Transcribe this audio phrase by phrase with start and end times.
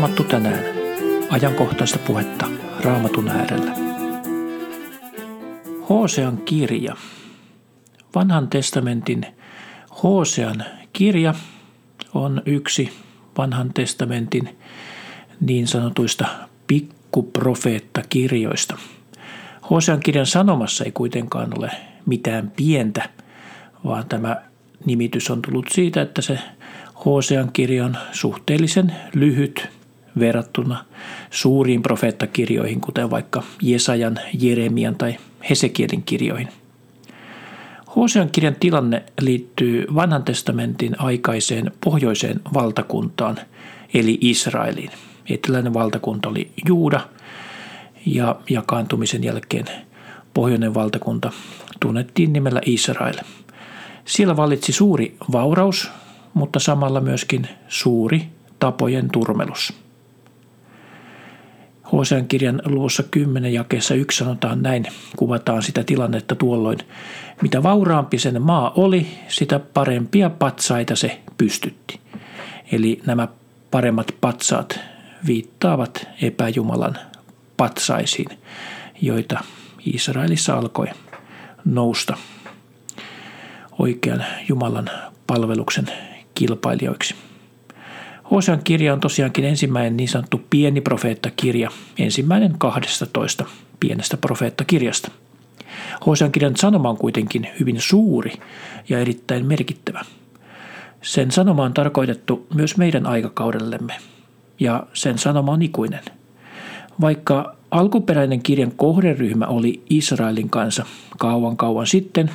[0.00, 0.64] Raamattu tänään.
[1.30, 2.46] Ajankohtaista puhetta
[2.80, 3.72] Raamatun äärellä.
[5.88, 6.96] Hosean kirja.
[8.14, 9.26] Vanhan testamentin
[10.02, 11.34] Hosean kirja
[12.14, 12.92] on yksi
[13.38, 14.58] vanhan testamentin
[15.40, 16.26] niin sanotuista
[16.66, 18.78] pikkuprofeettakirjoista.
[19.70, 21.70] Hosean kirjan sanomassa ei kuitenkaan ole
[22.06, 23.08] mitään pientä,
[23.84, 24.36] vaan tämä
[24.84, 26.38] nimitys on tullut siitä, että se
[27.04, 29.79] Hosean kirja on suhteellisen lyhyt
[30.18, 30.84] verrattuna
[31.30, 35.16] suuriin profeettakirjoihin, kuten vaikka Jesajan, Jeremian tai
[35.50, 36.48] Hesekielin kirjoihin.
[37.96, 43.38] Hosean kirjan tilanne liittyy vanhan testamentin aikaiseen pohjoiseen valtakuntaan,
[43.94, 44.90] eli Israeliin.
[45.30, 47.00] Eteläinen valtakunta oli Juuda
[48.06, 49.66] ja jakaantumisen jälkeen
[50.34, 51.32] pohjoinen valtakunta
[51.80, 53.14] tunnettiin nimellä Israel.
[54.04, 55.90] Siellä vallitsi suuri vauraus,
[56.34, 59.72] mutta samalla myöskin suuri tapojen turmelus.
[61.92, 66.78] Hosean kirjan luvussa 10 jakeessa yksi sanotaan näin, kuvataan sitä tilannetta tuolloin.
[67.42, 72.00] Mitä vauraampi sen maa oli, sitä parempia patsaita se pystytti.
[72.72, 73.28] Eli nämä
[73.70, 74.80] paremmat patsaat
[75.26, 76.98] viittaavat epäjumalan
[77.56, 78.38] patsaisiin,
[79.02, 79.40] joita
[79.94, 80.86] Israelissa alkoi
[81.64, 82.16] nousta
[83.78, 84.90] oikean Jumalan
[85.26, 85.86] palveluksen
[86.34, 87.14] kilpailijoiksi.
[88.30, 93.44] Hosean kirja on tosiaankin ensimmäinen niin sanottu pieni profeettakirja, ensimmäinen 12
[93.80, 95.10] pienestä profeettakirjasta.
[96.06, 98.32] Hosean kirjan sanoma on kuitenkin hyvin suuri
[98.88, 100.04] ja erittäin merkittävä.
[101.02, 103.94] Sen sanoma on tarkoitettu myös meidän aikakaudellemme,
[104.60, 106.04] ja sen sanoma on ikuinen.
[107.00, 110.86] Vaikka alkuperäinen kirjan kohderyhmä oli Israelin kansa
[111.18, 112.30] kauan kauan sitten,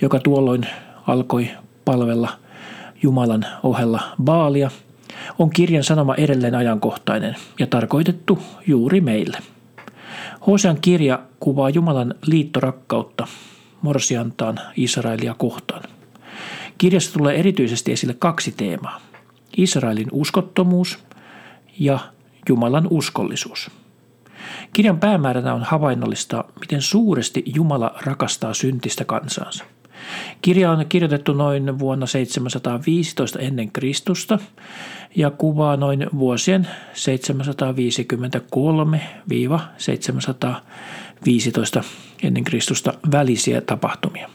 [0.00, 0.66] joka tuolloin
[1.06, 1.50] alkoi
[1.84, 2.28] palvella
[3.02, 4.70] Jumalan ohella Baalia,
[5.38, 9.38] on kirjan sanoma edelleen ajankohtainen ja tarkoitettu juuri meille.
[10.46, 13.26] Hosean kirja kuvaa Jumalan liittorakkautta
[13.82, 15.82] morsiantaan Israelia kohtaan.
[16.78, 19.00] Kirjassa tulee erityisesti esille kaksi teemaa.
[19.56, 20.98] Israelin uskottomuus
[21.78, 21.98] ja
[22.48, 23.70] Jumalan uskollisuus.
[24.72, 29.64] Kirjan päämääränä on havainnollista, miten suuresti Jumala rakastaa syntistä kansaansa–
[30.42, 34.38] Kirja on kirjoitettu noin vuonna 715 ennen Kristusta
[35.16, 36.68] ja kuvaa noin vuosien
[41.80, 41.84] 753-715
[42.22, 44.30] ennen Kristusta välisiä tapahtumia.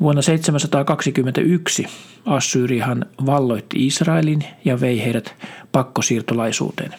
[0.00, 1.86] Vuonna 721
[2.26, 5.34] Assyrihan valloitti Israelin ja vei heidät
[5.72, 6.94] pakkosiirtolaisuuteen.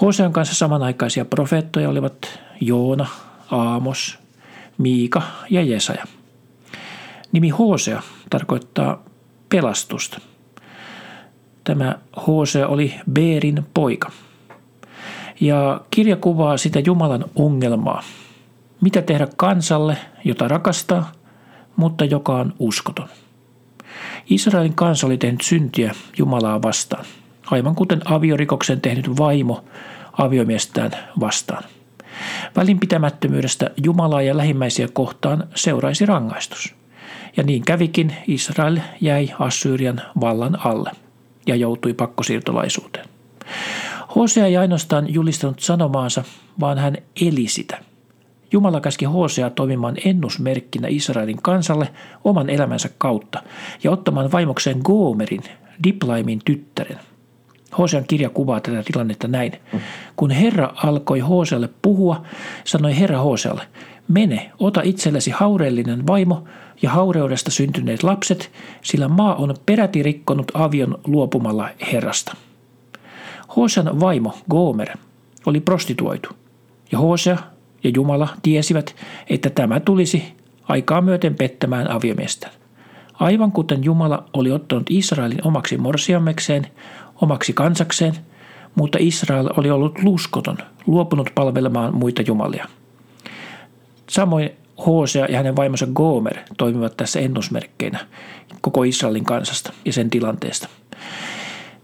[0.00, 3.06] Hosean kanssa samanaikaisia profeettoja olivat Joona,
[3.50, 4.18] Aamos,
[4.78, 6.04] Miika ja Jesaja–
[7.32, 9.02] Nimi Hosea tarkoittaa
[9.48, 10.20] pelastusta.
[11.64, 14.10] Tämä Hosea oli Beerin poika.
[15.40, 18.02] Ja kirja kuvaa sitä Jumalan ongelmaa.
[18.80, 21.12] Mitä tehdä kansalle, jota rakastaa,
[21.76, 23.08] mutta joka on uskoton.
[24.30, 27.04] Israelin kansa oli tehnyt syntiä Jumalaa vastaan,
[27.50, 29.64] aivan kuten aviorikoksen tehnyt vaimo
[30.12, 31.64] aviomiestään vastaan.
[32.56, 36.74] Välinpitämättömyydestä Jumalaa ja lähimmäisiä kohtaan seuraisi rangaistus–
[37.36, 40.90] ja niin kävikin, Israel jäi Assyrian vallan alle
[41.46, 43.06] ja joutui pakkosiirtolaisuuteen.
[44.16, 46.24] Hosea ei ainoastaan julistanut sanomaansa,
[46.60, 47.78] vaan hän eli sitä.
[48.52, 51.88] Jumala käski Hosea toimimaan ennusmerkkinä Israelin kansalle
[52.24, 53.42] oman elämänsä kautta
[53.84, 55.42] ja ottamaan vaimokseen Goomerin,
[55.84, 56.98] Diplaimin tyttären.
[57.78, 59.52] Hosean kirja kuvaa tätä tilannetta näin.
[60.16, 62.22] Kun Herra alkoi Hosealle puhua,
[62.64, 63.62] sanoi Herra Hosealle,
[64.10, 66.44] mene, ota itsellesi haureellinen vaimo
[66.82, 72.36] ja haureudesta syntyneet lapset, sillä maa on peräti rikkonut avion luopumalla Herrasta.
[73.56, 74.88] Hosean vaimo Gomer
[75.46, 76.28] oli prostituoitu,
[76.92, 77.38] ja Hosea
[77.84, 78.96] ja Jumala tiesivät,
[79.30, 80.24] että tämä tulisi
[80.68, 82.50] aikaa myöten pettämään aviomiestä.
[83.14, 86.66] Aivan kuten Jumala oli ottanut Israelin omaksi morsiamekseen,
[87.20, 88.14] omaksi kansakseen,
[88.74, 92.66] mutta Israel oli ollut luskoton, luopunut palvelemaan muita jumalia.
[94.10, 94.50] Samoin
[94.86, 97.98] Hosea ja hänen vaimonsa Gomer toimivat tässä ennusmerkkeinä
[98.60, 100.68] koko Israelin kansasta ja sen tilanteesta.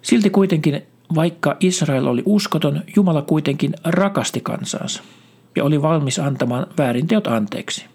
[0.03, 0.83] Silti kuitenkin,
[1.15, 5.03] vaikka Israel oli uskoton, Jumala kuitenkin rakasti kansansa
[5.57, 7.87] ja oli valmis antamaan väärinteot anteeksi.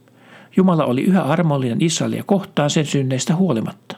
[0.58, 3.98] Jumala oli yhä armollinen Israelia kohtaan sen synneistä huolimatta.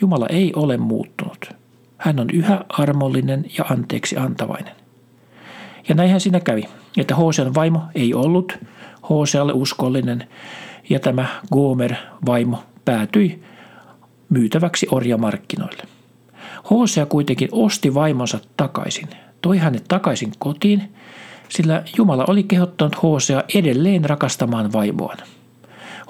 [0.00, 1.50] Jumala ei ole muuttunut.
[1.96, 4.74] Hän on yhä armollinen ja anteeksi antavainen.
[5.88, 6.64] Ja näinhän siinä kävi,
[6.96, 8.58] että Hosean vaimo ei ollut
[9.08, 10.28] Hosealle uskollinen
[10.90, 11.94] ja tämä Gomer
[12.26, 13.42] vaimo päätyi
[14.28, 15.82] myytäväksi orjamarkkinoille.
[16.70, 19.08] Hosea kuitenkin osti vaimonsa takaisin,
[19.42, 20.92] toi hänet takaisin kotiin,
[21.48, 25.18] sillä Jumala oli kehottanut Hosea edelleen rakastamaan vaimoaan.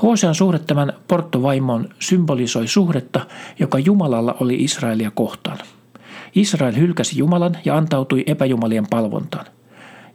[0.02, 3.26] Hosean suhde tämän porttovaimoon symbolisoi suhdetta,
[3.58, 5.58] joka Jumalalla oli Israelia kohtaan.
[6.34, 9.46] Israel hylkäsi Jumalan ja antautui epäjumalien palvontaan.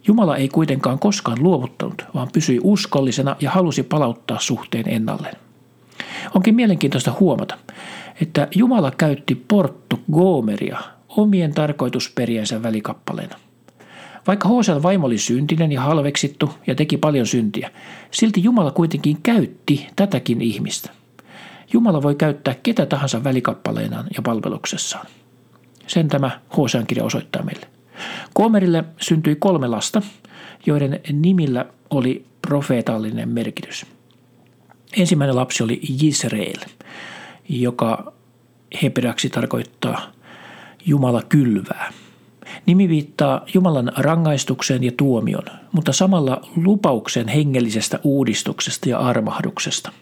[0.08, 5.36] Jumala ei kuitenkaan koskaan luovuttanut, vaan pysyi uskollisena ja halusi palauttaa suhteen ennalleen.
[6.34, 7.58] Onkin mielenkiintoista huomata,
[8.20, 10.78] että Jumala käytti Porttu Gomeria
[11.08, 13.36] omien tarkoitusperiensä välikappaleena.
[14.26, 17.70] Vaikka Hosean vaimo oli syntinen ja halveksittu ja teki paljon syntiä,
[18.10, 20.90] silti Jumala kuitenkin käytti tätäkin ihmistä.
[21.72, 25.06] Jumala voi käyttää ketä tahansa välikappaleenaan ja palveluksessaan.
[25.86, 27.77] Sen tämä Hosean kirja osoittaa meille.
[28.36, 30.02] Gomerille syntyi kolme lasta,
[30.66, 33.86] joiden nimillä oli profeetallinen merkitys.
[34.96, 36.58] Ensimmäinen lapsi oli Israel,
[37.48, 38.12] joka
[38.82, 40.12] hebreaksi tarkoittaa
[40.86, 41.92] Jumala kylvää.
[42.66, 49.92] Nimi viittaa Jumalan rangaistukseen ja tuomion, mutta samalla lupauksen hengellisestä uudistuksesta ja armahduksesta.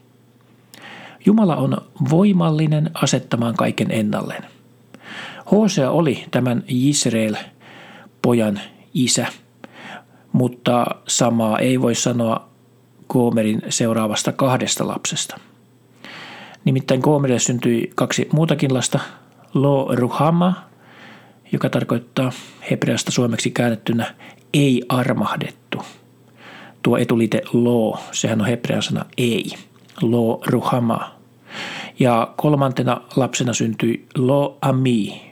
[1.27, 1.77] Jumala on
[2.11, 4.45] voimallinen asettamaan kaiken ennalleen.
[5.51, 6.65] Hosea oli tämän
[8.35, 8.61] Israel-pojan
[8.95, 9.27] isä,
[10.33, 12.49] mutta samaa ei voi sanoa
[13.09, 15.37] Gomerin seuraavasta kahdesta lapsesta.
[16.65, 19.01] Nimittäin Gomerille syntyi kaksi muutakin lasta,
[19.55, 20.55] Lo Ruhama,
[21.53, 22.33] joka tarkoittaa
[22.71, 24.15] hebreasta suomeksi käännettynä
[24.55, 25.83] ei armahdettu.
[26.83, 29.53] Tuo etuliite lo, sehän on hebrean sana ei,
[30.03, 31.17] lo ruhama.
[31.99, 35.23] Ja kolmantena lapsena syntyi lo ami,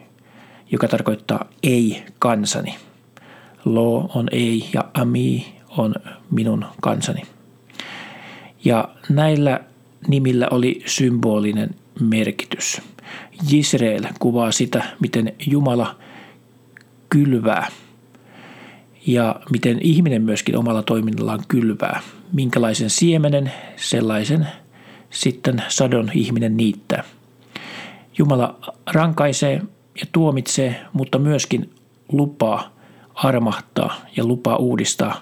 [0.70, 2.76] joka tarkoittaa ei kansani.
[3.64, 5.94] Lo on ei ja ami on
[6.31, 7.22] minun kansani.
[8.64, 9.61] Ja näillä
[10.08, 12.81] nimillä oli symbolinen merkitys.
[13.52, 15.96] Israel kuvaa sitä, miten Jumala
[17.08, 17.66] kylvää
[19.06, 22.00] ja miten ihminen myöskin omalla toiminnallaan kylvää.
[22.32, 24.49] Minkälaisen siemenen, sellaisen
[25.11, 27.05] sitten sadon ihminen niittää.
[28.19, 28.58] Jumala
[28.93, 29.62] rankaisee
[30.00, 31.70] ja tuomitsee, mutta myöskin
[32.12, 32.74] lupaa
[33.14, 35.20] armahtaa ja lupaa uudistaa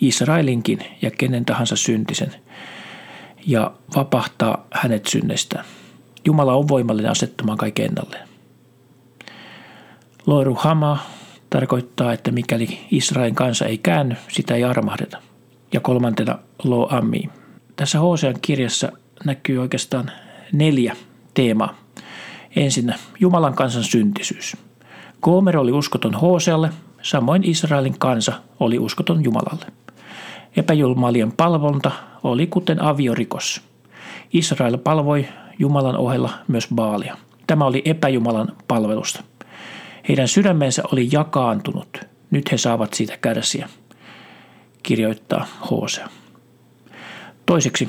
[0.00, 2.34] Israelinkin ja kenen tahansa syntisen
[3.46, 5.64] ja vapahtaa hänet synnestä.
[6.24, 8.28] Jumala on voimallinen asettamaan kaiken ennalleen.
[10.26, 10.98] Loiru Hama
[11.50, 15.18] tarkoittaa, että mikäli Israelin kansa ei käänny, sitä ei armahdeta.
[15.72, 17.30] Ja kolmantena Lo Ammi.
[17.76, 18.92] Tässä Hosean kirjassa
[19.24, 20.10] näkyy oikeastaan
[20.52, 20.96] neljä
[21.34, 21.74] teemaa.
[22.56, 24.56] Ensin Jumalan kansan syntisyys.
[25.22, 26.70] Gomer oli uskoton Hosealle,
[27.04, 29.66] samoin Israelin kansa oli uskoton Jumalalle.
[30.56, 31.90] Epäjulmaalien palvonta
[32.22, 33.62] oli kuten aviorikos.
[34.32, 35.26] Israel palvoi
[35.58, 37.16] Jumalan ohella myös Baalia.
[37.46, 39.22] Tämä oli epäjumalan palvelusta.
[40.08, 42.00] Heidän sydämensä oli jakaantunut.
[42.30, 43.68] Nyt he saavat siitä kärsiä,
[44.82, 46.08] kirjoittaa Hosea.
[47.46, 47.88] Toiseksi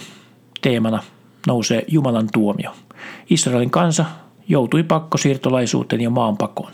[0.61, 1.03] teemana
[1.47, 2.71] nousee Jumalan tuomio.
[3.29, 4.05] Israelin kansa
[4.47, 6.73] joutui pakkosiirtolaisuuteen ja maanpakoon.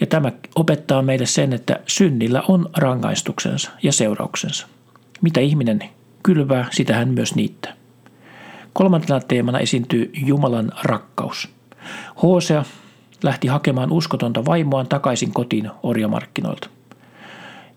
[0.00, 4.66] Ja tämä opettaa meille sen, että synnillä on rangaistuksensa ja seurauksensa.
[5.20, 5.80] Mitä ihminen
[6.22, 7.72] kylvää, sitä hän myös niittää.
[8.72, 11.48] Kolmantena teemana esiintyy Jumalan rakkaus.
[12.22, 12.64] Hosea
[13.22, 16.68] lähti hakemaan uskotonta vaimoaan takaisin kotiin orjamarkkinoilta.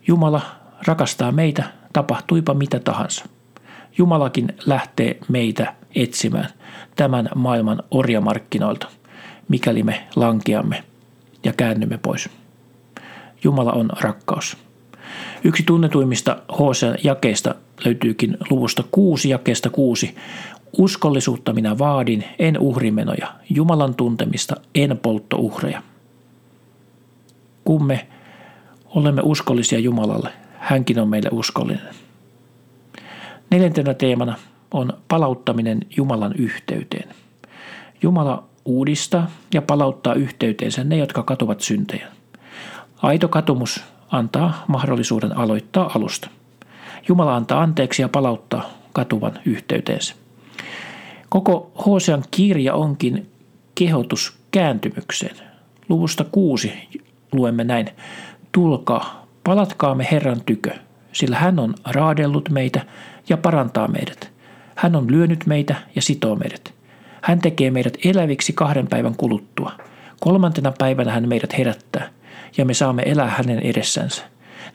[0.07, 0.41] Jumala
[0.87, 3.25] rakastaa meitä, tapahtuipa mitä tahansa.
[3.97, 6.49] Jumalakin lähtee meitä etsimään
[6.95, 8.87] tämän maailman orjamarkkinoilta,
[9.49, 10.83] mikäli me lankeamme
[11.47, 12.29] ja käännymme pois.
[13.43, 14.57] Jumala on rakkaus.
[15.43, 20.15] Yksi tunnetuimmista Hosean jakeista löytyykin luvusta 6 jakeesta 6.
[20.77, 25.81] Uskollisuutta minä vaadin, en uhrimenoja, Jumalan tuntemista, en polttouhreja.
[27.63, 28.07] Kun me
[28.85, 31.95] olemme uskollisia Jumalalle, hänkin on meille uskollinen.
[33.49, 34.35] Neljäntenä teemana
[34.71, 37.09] on palauttaminen Jumalan yhteyteen.
[38.01, 42.07] Jumala uudistaa ja palauttaa yhteyteensä ne, jotka katuvat syntejä.
[43.01, 46.29] Aito katumus antaa mahdollisuuden aloittaa alusta.
[47.07, 50.15] Jumala antaa anteeksi ja palauttaa katuvan yhteyteensä.
[51.29, 53.29] Koko Hosean kirja onkin
[53.75, 55.35] kehotus kääntymykseen.
[55.89, 56.73] Luvusta kuusi
[57.31, 57.89] luemme näin.
[58.51, 60.71] Tulkaa, palatkaamme Herran tykö,
[61.13, 62.85] sillä hän on raadellut meitä
[63.29, 64.31] ja parantaa meidät.
[64.75, 66.76] Hän on lyönyt meitä ja sitoo meidät.
[67.27, 69.71] Hän tekee meidät eläviksi kahden päivän kuluttua.
[70.19, 72.09] Kolmantena päivänä hän meidät herättää
[72.57, 74.23] ja me saamme elää hänen edessänsä.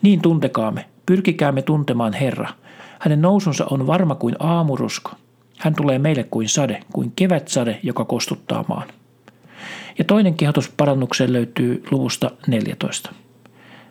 [0.02, 2.49] Niin tuntekaamme, pyrkikäämme tuntemaan Herra.
[2.99, 5.11] Hänen nousunsa on varma kuin aamurusko.
[5.59, 8.88] Hän tulee meille kuin sade, kuin kevätsade, joka kostuttaa maan.
[9.99, 13.12] Ja toinen kehotus parannukseen löytyy luvusta 14.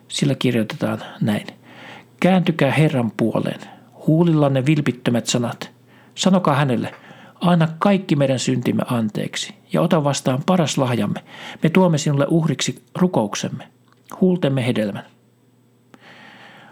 [0.08, 1.48] Sillä kirjoitetaan näin.
[2.20, 3.60] Kääntykää Herran puoleen.
[4.08, 5.72] Huulillanne vilpittömät sanat.
[6.16, 6.94] Sanokaa hänelle,
[7.42, 11.24] anna kaikki meidän syntimme anteeksi ja ota vastaan paras lahjamme.
[11.64, 13.68] Me tuomme sinulle uhriksi rukouksemme,
[14.22, 15.06] huultemme hedelmän.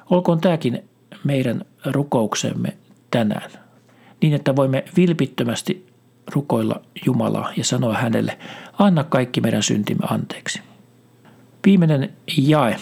[0.10, 0.84] Olkoon tämäkin
[1.24, 2.78] meidän rukouksemme
[3.12, 3.52] tänään,
[4.22, 5.88] niin että voimme vilpittömästi
[6.34, 8.40] rukoilla Jumalaa ja sanoa hänelle,
[8.80, 10.62] anna kaikki meidän syntimme anteeksi.
[11.66, 12.76] Viimeinen jae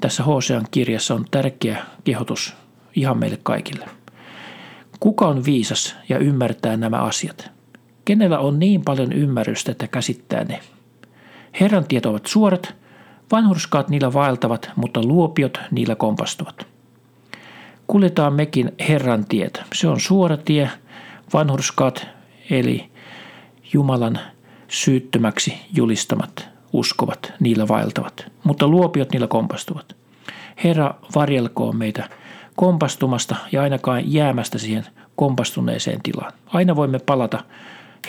[0.00, 2.54] tässä Hosean kirjassa on tärkeä kehotus
[2.96, 3.99] ihan meille kaikille.
[5.00, 7.50] Kuka on viisas ja ymmärtää nämä asiat?
[8.04, 10.60] Kenellä on niin paljon ymmärrystä, että käsittää ne?
[11.60, 12.74] Herran tiet ovat suorat,
[13.32, 16.66] vanhurskaat niillä vaeltavat, mutta luopiot niillä kompastuvat.
[17.86, 19.64] Kuljetaan mekin Herran tietä.
[19.74, 20.70] Se on suora tie,
[21.32, 22.06] vanhurskaat
[22.50, 22.90] eli
[23.72, 24.18] Jumalan
[24.68, 29.96] syyttömäksi julistamat uskovat, niillä vaeltavat, mutta luopiot niillä kompastuvat.
[30.64, 32.08] Herra varjelkoon meitä
[32.60, 34.86] kompastumasta ja ainakaan jäämästä siihen
[35.16, 36.32] kompastuneeseen tilaan.
[36.46, 37.44] Aina voimme palata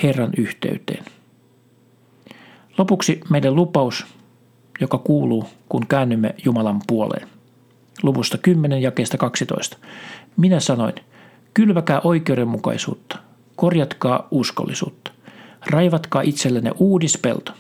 [0.04, 1.06] Herran yhteyteen.
[2.78, 4.06] Lopuksi meidän lupaus,
[4.82, 7.28] joka kuuluu, kun käännymme Jumalan puoleen.
[8.04, 9.78] Luvusta 10 jakeesta 12.
[10.38, 10.94] Minä sanoin,
[11.54, 13.18] kylväkää oikeudenmukaisuutta,
[13.56, 15.12] korjatkaa uskollisuutta,
[15.66, 17.52] raivatkaa itsellenne uudispelto.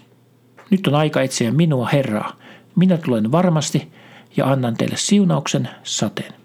[0.69, 2.35] Nyt on aika etsiä minua Herraa.
[2.75, 3.91] Minä tulen varmasti
[4.37, 6.40] ja annan teille siunauksen sateen.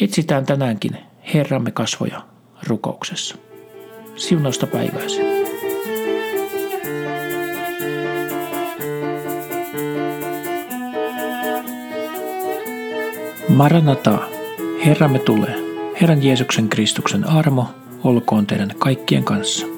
[0.00, 0.96] Etsitään tänäänkin
[1.34, 2.22] Herramme kasvoja
[2.66, 3.36] rukouksessa.
[4.16, 5.26] Siunausta päiväisen.
[13.48, 14.18] Maranata,
[14.84, 15.54] Herramme tulee.
[16.00, 17.68] Herran Jeesuksen Kristuksen armo
[18.04, 19.75] olkoon teidän kaikkien kanssa.